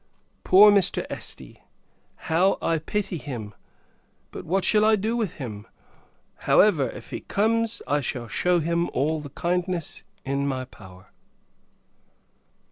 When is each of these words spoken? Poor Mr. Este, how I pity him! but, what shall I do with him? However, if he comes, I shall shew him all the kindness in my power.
Poor 0.43 0.71
Mr. 0.71 1.05
Este, 1.11 1.61
how 2.25 2.57
I 2.59 2.79
pity 2.79 3.17
him! 3.17 3.53
but, 4.31 4.45
what 4.45 4.65
shall 4.65 4.83
I 4.83 4.95
do 4.95 5.15
with 5.15 5.33
him? 5.33 5.67
However, 6.37 6.89
if 6.89 7.11
he 7.11 7.19
comes, 7.19 7.83
I 7.85 8.01
shall 8.01 8.27
shew 8.27 8.57
him 8.61 8.89
all 8.95 9.21
the 9.21 9.29
kindness 9.29 10.01
in 10.25 10.47
my 10.47 10.65
power. 10.65 11.11